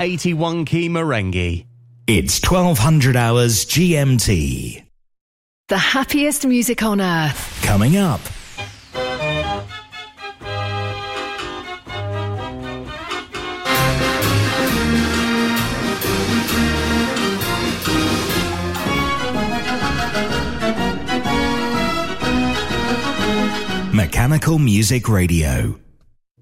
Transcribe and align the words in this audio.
Nun's 0.00 0.24
81 0.24 0.64
key 0.64 0.88
merengue. 0.88 1.66
It's 2.06 2.40
1200 2.42 3.16
hours 3.16 3.66
GMT. 3.66 4.82
The 5.68 5.78
happiest 5.78 6.46
music 6.46 6.82
on 6.82 7.00
earth. 7.00 7.62
Coming 7.62 7.96
up. 7.96 8.20
Mechanical 23.92 24.58
Music 24.58 25.08
Radio. 25.08 25.78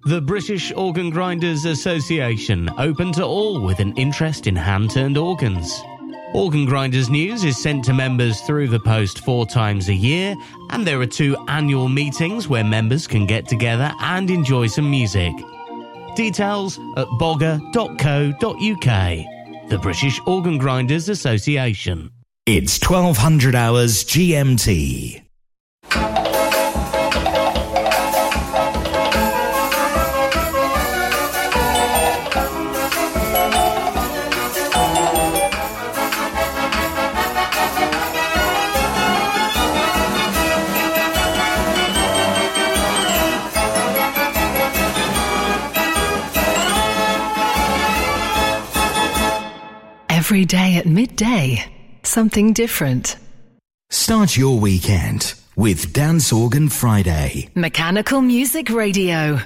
The 0.04 0.20
British 0.20 0.72
Organ 0.72 1.10
Grinders 1.10 1.64
Association, 1.64 2.70
open 2.78 3.12
to 3.12 3.24
all 3.24 3.60
with 3.60 3.80
an 3.80 3.94
interest 3.96 4.46
in 4.46 4.54
hand 4.54 4.92
turned 4.92 5.18
organs. 5.18 5.82
Organ 6.32 6.66
Grinders 6.66 7.10
News 7.10 7.42
is 7.44 7.60
sent 7.60 7.84
to 7.86 7.92
members 7.92 8.40
through 8.42 8.68
the 8.68 8.78
post 8.80 9.24
four 9.24 9.44
times 9.44 9.88
a 9.88 9.94
year, 9.94 10.34
and 10.70 10.86
there 10.86 11.00
are 11.00 11.06
two 11.06 11.36
annual 11.48 11.88
meetings 11.88 12.48
where 12.48 12.64
members 12.64 13.06
can 13.06 13.26
get 13.26 13.48
together 13.48 13.92
and 14.00 14.30
enjoy 14.30 14.68
some 14.68 14.88
music. 14.90 15.32
Details 16.14 16.78
at 16.96 17.06
boga.co.uk. 17.18 17.60
The 19.68 19.78
British 19.78 20.20
Organ 20.26 20.58
Grinders 20.58 21.08
Association. 21.08 22.10
It's 22.46 22.80
1200 22.80 23.54
hours 23.54 24.04
GMT. 24.04 25.27
Every 50.28 50.44
day 50.44 50.76
at 50.76 50.84
midday, 50.84 51.72
something 52.02 52.52
different. 52.52 53.16
Start 53.88 54.36
your 54.36 54.60
weekend 54.60 55.32
with 55.56 55.94
Dance 55.94 56.34
Organ 56.34 56.68
Friday. 56.68 57.48
Mechanical 57.54 58.20
Music 58.20 58.68
Radio. 58.68 59.40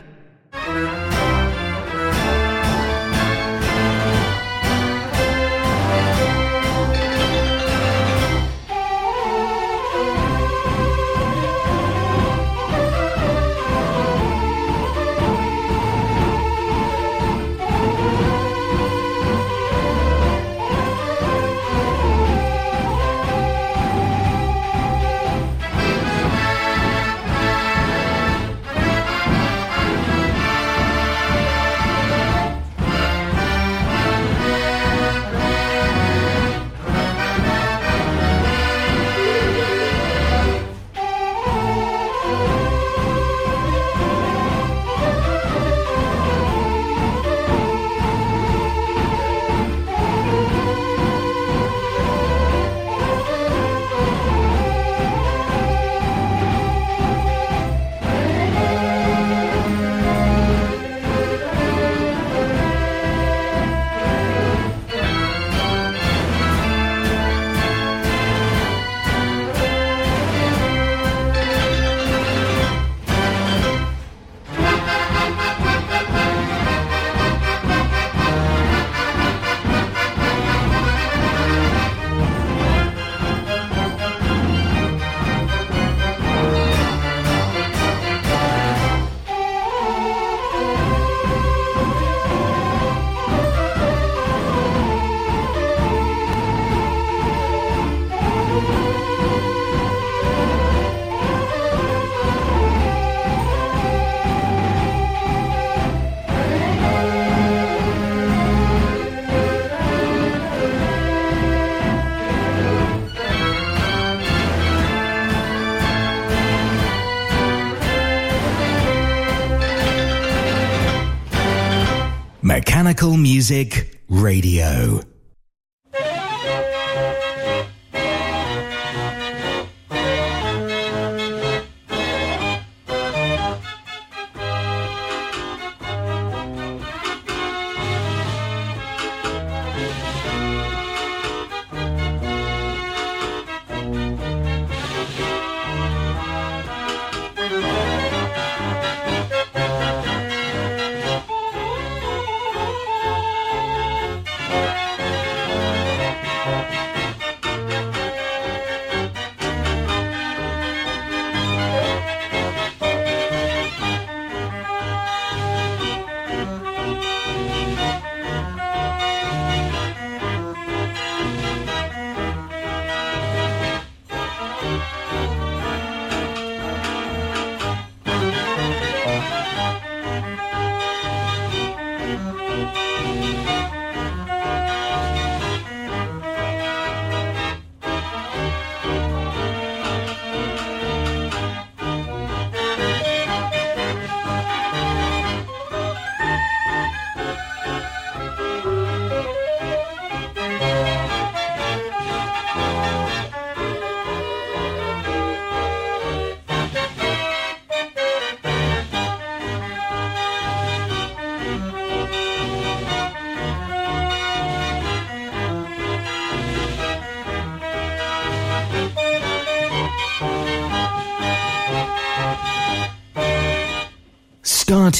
Music 123.10 123.98
Radio. 124.08 125.11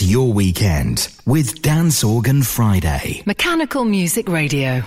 Your 0.03 0.33
weekend 0.33 1.09
with 1.25 1.63
Dance 1.63 2.03
Organ 2.03 2.43
Friday. 2.43 3.23
Mechanical 3.25 3.85
Music 3.85 4.29
Radio. 4.29 4.83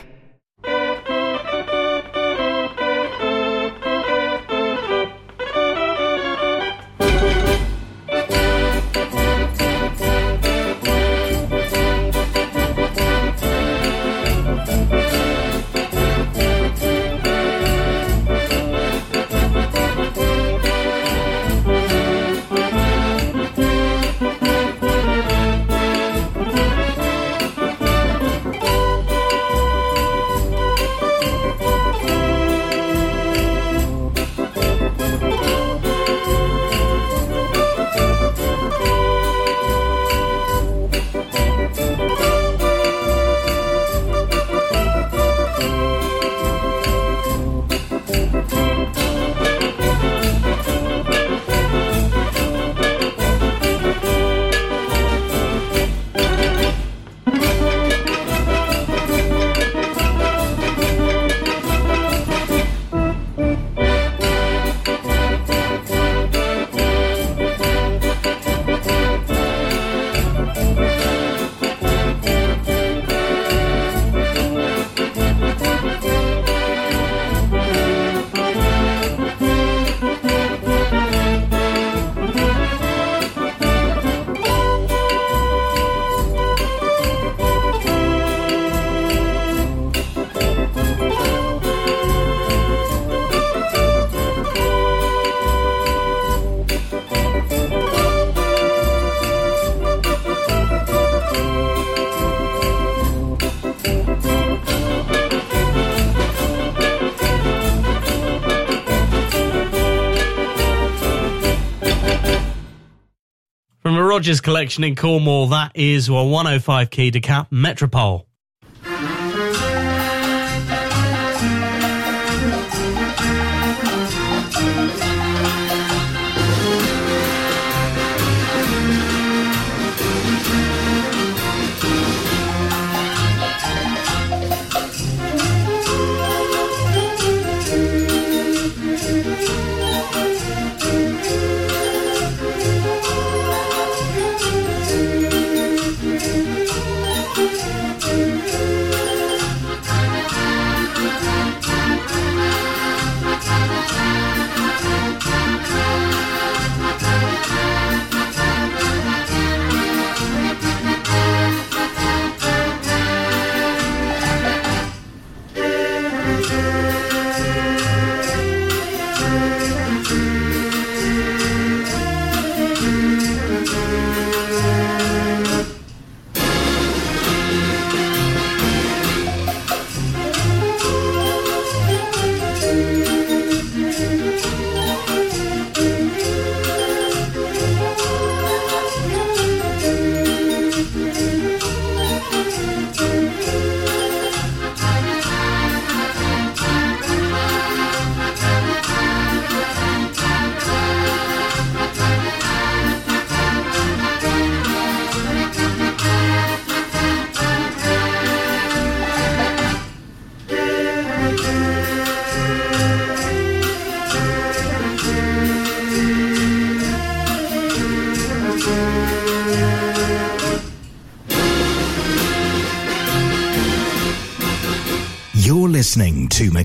Collection 114.26 114.84
in 114.84 114.96
Cornwall. 114.96 115.48
That 115.50 115.72
is 115.76 116.10
a 116.10 116.14
105 116.14 116.90
key 116.90 117.12
Decap 117.12 117.48
Metropole. 117.52 118.26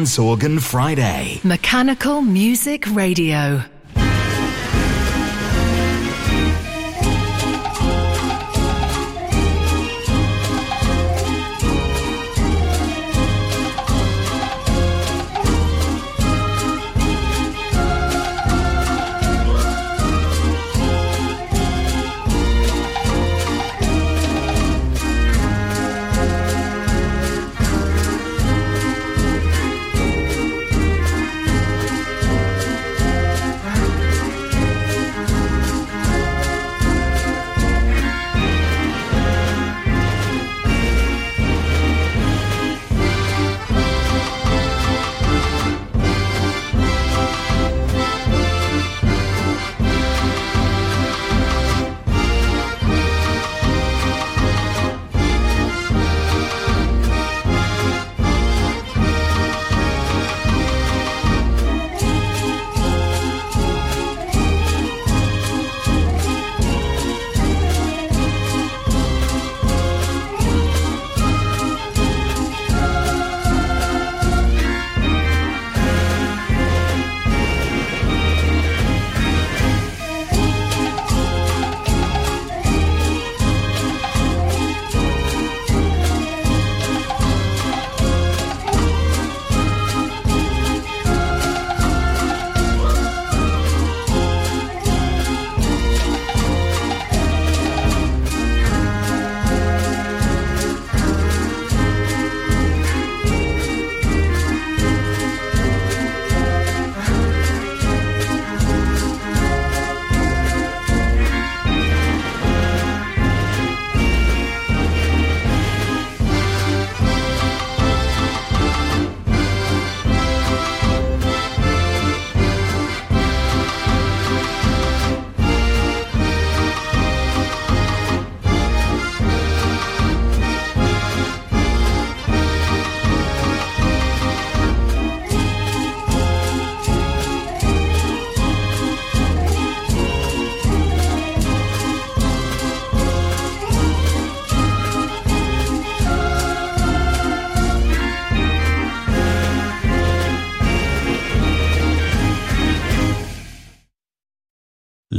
Dance 0.00 0.18
Organ 0.18 0.60
Friday. 0.60 1.40
Mechanical 1.44 2.22
Music 2.22 2.86
Radio. 2.94 3.64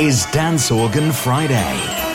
is 0.00 0.24
Dance 0.32 0.70
Organ 0.70 1.12
Friday. 1.12 2.09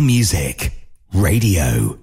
Music 0.00 0.72
Radio. 1.12 2.01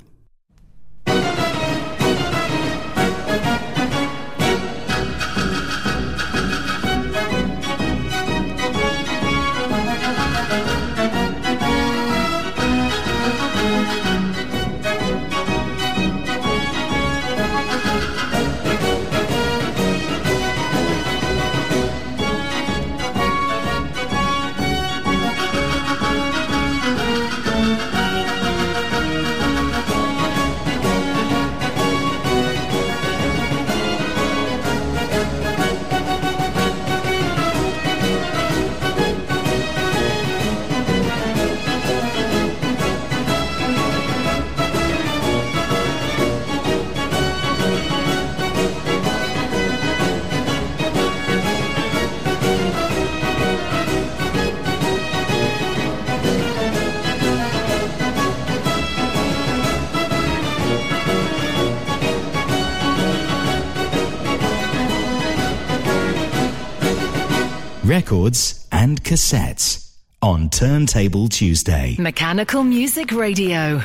Records 68.29 68.67
and 68.71 69.03
cassettes 69.03 69.95
on 70.21 70.49
Turntable 70.49 71.29
Tuesday. 71.29 71.95
Mechanical 71.97 72.63
Music 72.63 73.11
Radio. 73.11 73.81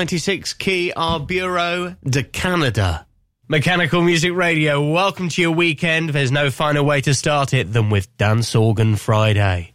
Ninety-six 0.00 0.54
key 0.54 0.94
Bureau 1.26 1.94
de 2.02 2.22
Canada. 2.22 3.06
Mechanical 3.48 4.00
Music 4.00 4.32
Radio, 4.32 4.90
welcome 4.90 5.28
to 5.28 5.42
your 5.42 5.50
weekend. 5.50 6.08
There's 6.08 6.32
no 6.32 6.50
finer 6.50 6.82
way 6.82 7.02
to 7.02 7.12
start 7.12 7.52
it 7.52 7.70
than 7.70 7.90
with 7.90 8.16
Dance 8.16 8.54
Organ 8.54 8.96
Friday. 8.96 9.74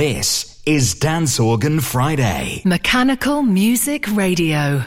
This 0.00 0.62
is 0.64 0.94
Dance 0.94 1.38
Organ 1.38 1.78
Friday. 1.78 2.62
Mechanical 2.64 3.42
Music 3.42 4.06
Radio. 4.16 4.86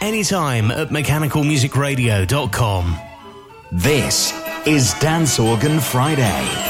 anytime 0.00 0.70
at 0.70 0.88
mechanicalmusicradio.com. 0.88 2.96
This 3.72 4.32
is 4.66 4.94
Dance 4.94 5.38
Organ 5.38 5.80
Friday. 5.80 6.69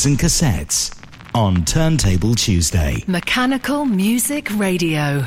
Records 0.00 0.06
and 0.06 0.18
cassettes 0.18 0.94
on 1.34 1.64
Turntable 1.64 2.34
Tuesday. 2.34 3.04
Mechanical 3.06 3.84
Music 3.84 4.48
Radio. 4.56 5.26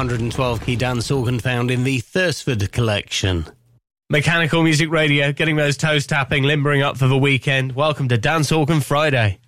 112 0.00 0.64
key 0.64 0.76
dance 0.76 1.10
organ 1.10 1.38
found 1.38 1.70
in 1.70 1.84
the 1.84 1.98
Thursford 1.98 2.72
collection. 2.72 3.44
Mechanical 4.08 4.62
Music 4.62 4.88
Radio, 4.90 5.30
getting 5.30 5.56
those 5.56 5.76
toes 5.76 6.06
tapping, 6.06 6.42
limbering 6.42 6.80
up 6.80 6.96
for 6.96 7.06
the 7.06 7.18
weekend. 7.18 7.72
Welcome 7.72 8.08
to 8.08 8.16
Dance 8.16 8.50
Organ 8.50 8.80
Friday. 8.80 9.40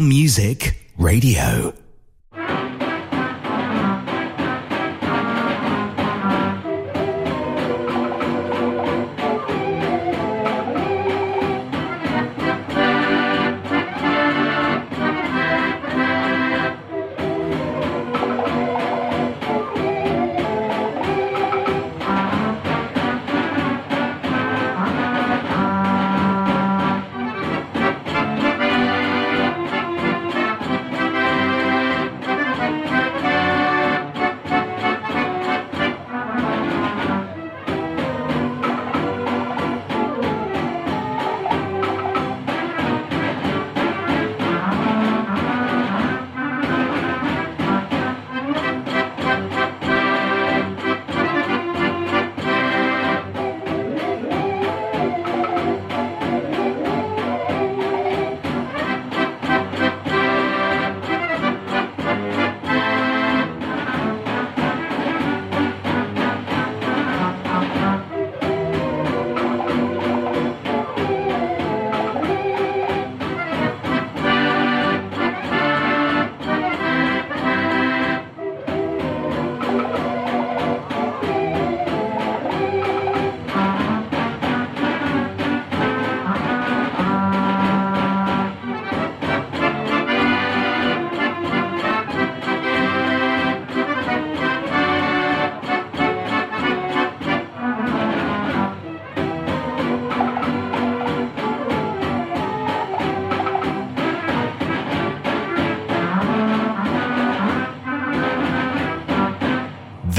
Music 0.00 0.74
Radio. 0.96 1.79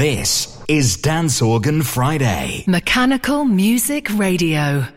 This 0.02 0.60
is 0.66 0.96
Dance 0.96 1.40
Organ 1.40 1.82
Friday. 1.82 2.64
Mechanical 2.66 3.44
Music 3.44 4.08
Radio. 4.18 4.88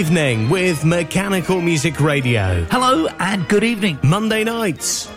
Evening 0.00 0.48
with 0.48 0.82
Mechanical 0.82 1.60
Music 1.60 2.00
Radio. 2.00 2.64
Hello 2.70 3.06
and 3.18 3.46
good 3.50 3.62
evening. 3.62 3.98
Monday 4.02 4.44
nights, 4.44 5.08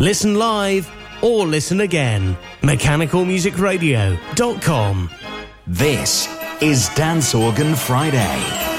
Listen 0.00 0.34
live 0.36 0.90
or 1.22 1.46
listen 1.46 1.82
again. 1.82 2.34
MechanicalMusicRadio.com. 2.62 5.10
This 5.66 6.26
is 6.62 6.88
Dance 6.94 7.34
Organ 7.34 7.74
Friday. 7.74 8.69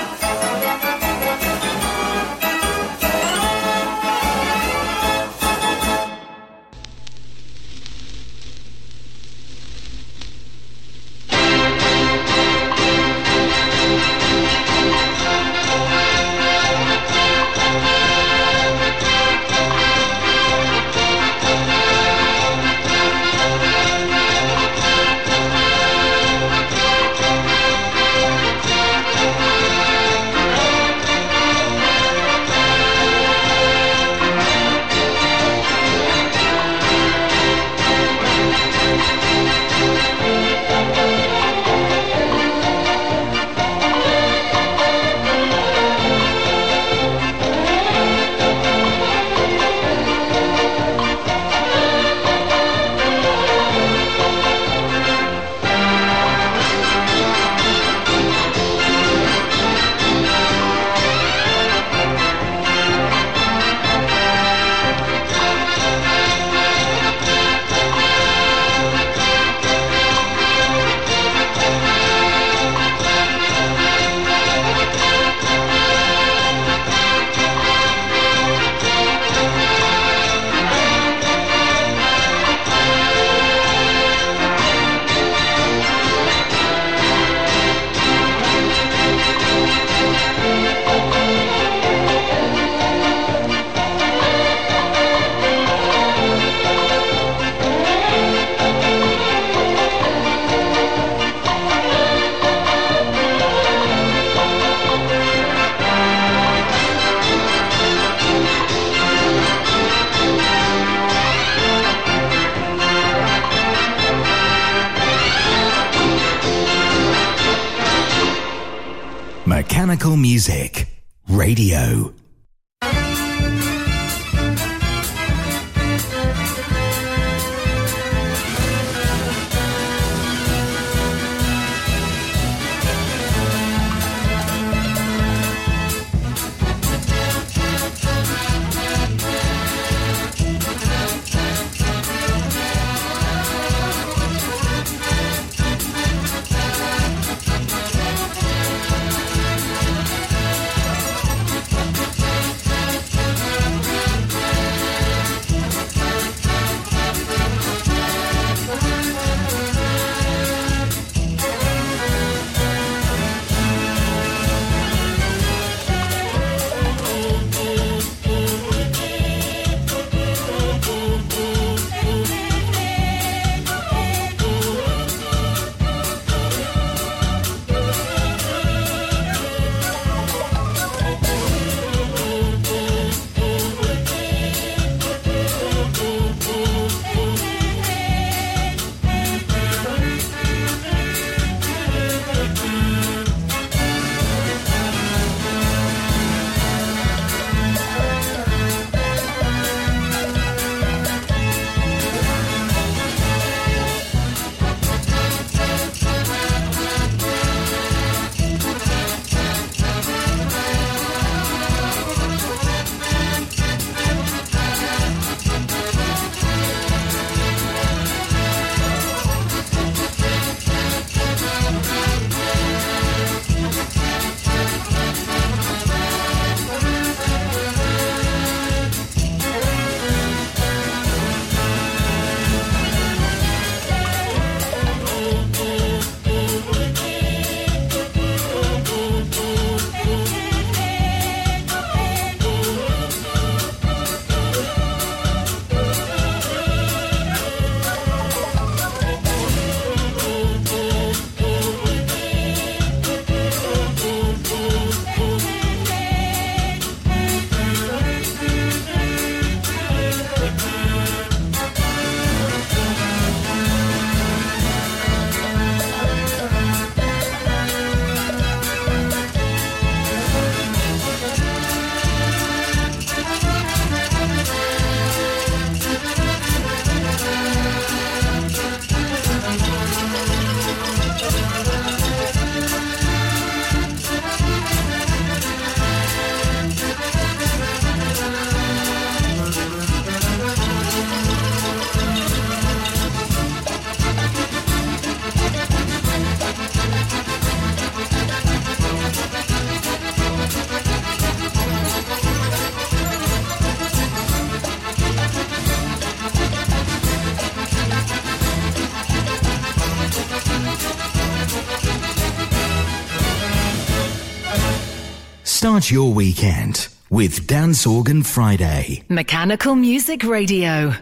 Start 315.61 315.91
your 315.91 316.11
weekend 316.11 316.87
with 317.11 317.45
Dance 317.45 317.85
Organ 317.85 318.23
Friday. 318.23 319.03
Mechanical 319.09 319.75
Music 319.75 320.23
Radio. 320.23 320.95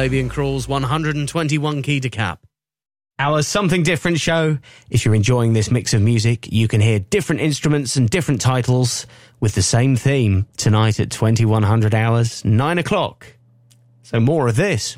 Fabian 0.00 0.30
Crawl's 0.30 0.66
121 0.66 1.82
key 1.82 2.00
Decap. 2.00 2.38
Our 3.18 3.42
Something 3.42 3.82
Different 3.82 4.18
show. 4.18 4.56
If 4.88 5.04
you're 5.04 5.14
enjoying 5.14 5.52
this 5.52 5.70
mix 5.70 5.92
of 5.92 6.00
music, 6.00 6.50
you 6.50 6.68
can 6.68 6.80
hear 6.80 7.00
different 7.00 7.42
instruments 7.42 7.96
and 7.96 8.08
different 8.08 8.40
titles 8.40 9.06
with 9.40 9.54
the 9.54 9.60
same 9.60 9.96
theme 9.96 10.46
tonight 10.56 11.00
at 11.00 11.10
2100 11.10 11.94
hours, 11.94 12.42
9 12.46 12.78
o'clock. 12.78 13.26
So 14.02 14.20
more 14.20 14.48
of 14.48 14.56
this. 14.56 14.96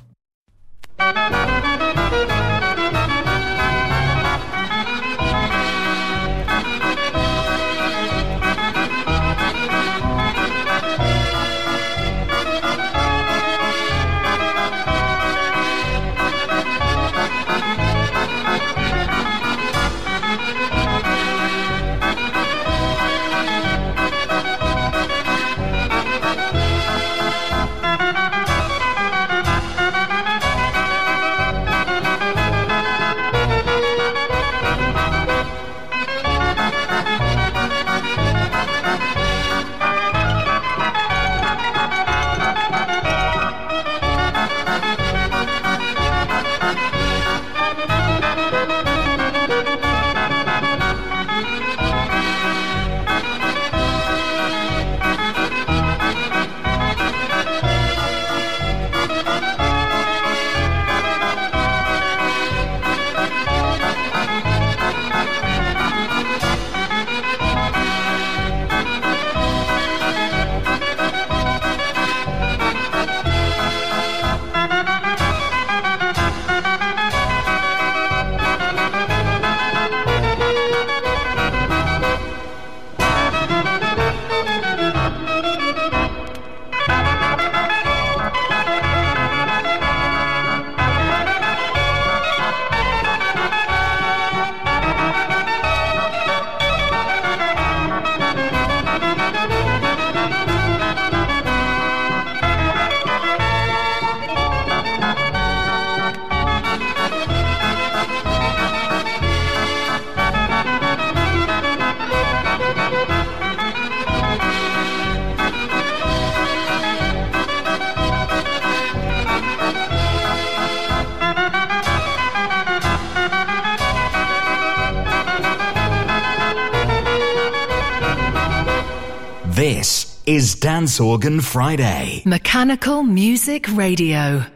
This 129.54 130.18
is 130.24 130.54
Dance 130.54 130.98
Organ 130.98 131.42
Friday. 131.42 132.22
Mechanical 132.24 133.02
Music 133.02 133.66
Radio. 133.76 134.46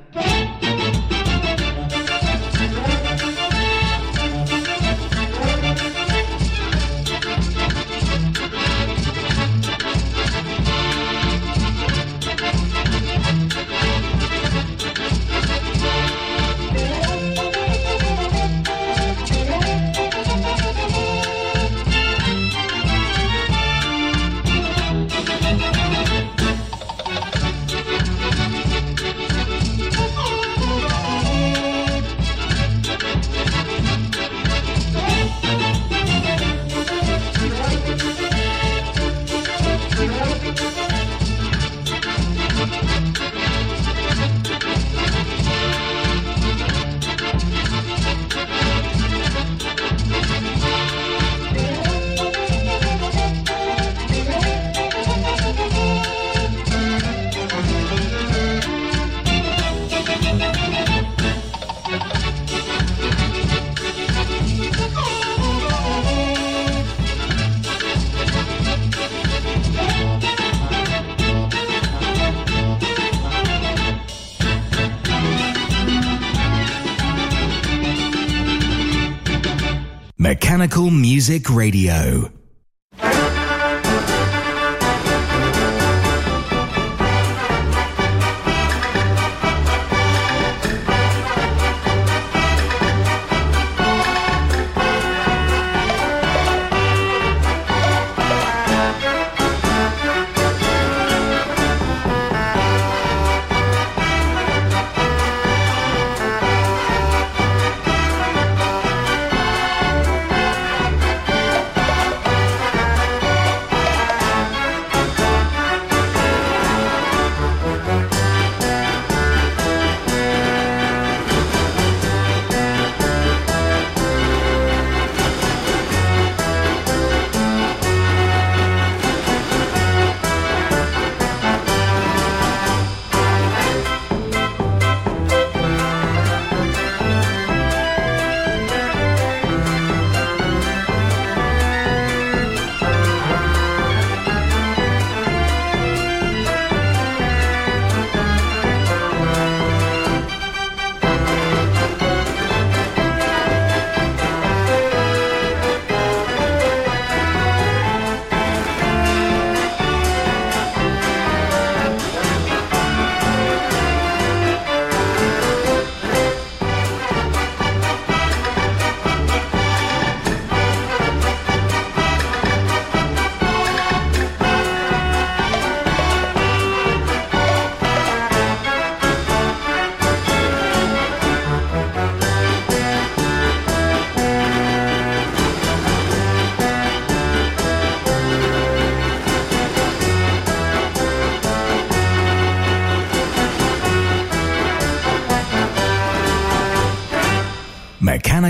Music 80.90 81.48
Radio. 81.48 82.35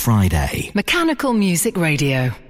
Friday. 0.00 0.70
Mechanical 0.72 1.34
Music 1.34 1.76
Radio. 1.76 2.49